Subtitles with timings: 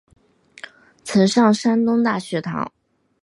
[1.03, 2.71] 曾上山东大学堂。